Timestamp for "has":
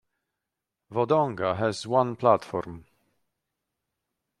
1.57-1.85